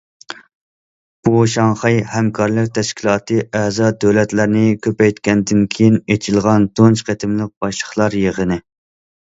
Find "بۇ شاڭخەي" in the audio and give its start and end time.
1.27-1.99